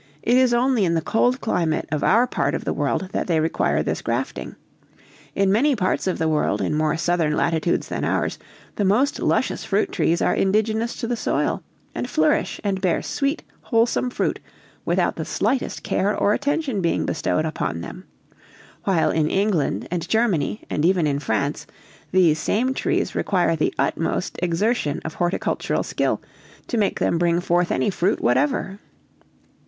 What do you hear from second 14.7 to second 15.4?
without the